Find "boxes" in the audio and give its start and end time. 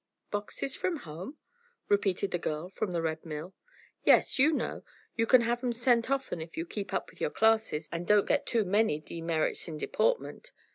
0.31-0.75